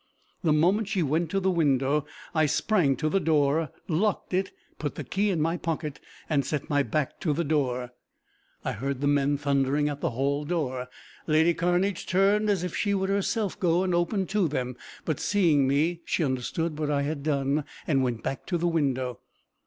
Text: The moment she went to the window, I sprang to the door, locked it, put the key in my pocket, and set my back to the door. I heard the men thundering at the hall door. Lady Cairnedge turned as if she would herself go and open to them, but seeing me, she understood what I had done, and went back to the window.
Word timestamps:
The 0.43 0.51
moment 0.51 0.87
she 0.87 1.03
went 1.03 1.29
to 1.29 1.39
the 1.39 1.51
window, 1.51 2.07
I 2.33 2.47
sprang 2.47 2.95
to 2.95 3.07
the 3.07 3.19
door, 3.19 3.69
locked 3.87 4.33
it, 4.33 4.51
put 4.79 4.95
the 4.95 5.03
key 5.03 5.29
in 5.29 5.39
my 5.39 5.57
pocket, 5.57 5.99
and 6.27 6.43
set 6.43 6.71
my 6.71 6.81
back 6.81 7.19
to 7.19 7.33
the 7.33 7.43
door. 7.43 7.91
I 8.65 8.71
heard 8.71 9.01
the 9.01 9.07
men 9.07 9.37
thundering 9.37 9.89
at 9.89 10.01
the 10.01 10.09
hall 10.09 10.43
door. 10.43 10.87
Lady 11.27 11.53
Cairnedge 11.53 12.07
turned 12.07 12.49
as 12.49 12.63
if 12.63 12.75
she 12.75 12.95
would 12.95 13.09
herself 13.09 13.59
go 13.59 13.83
and 13.83 13.93
open 13.93 14.25
to 14.25 14.47
them, 14.47 14.75
but 15.05 15.19
seeing 15.19 15.67
me, 15.67 16.01
she 16.03 16.23
understood 16.25 16.79
what 16.79 16.89
I 16.89 17.03
had 17.03 17.21
done, 17.21 17.63
and 17.85 18.01
went 18.03 18.23
back 18.23 18.47
to 18.47 18.57
the 18.57 18.65
window. 18.67 19.19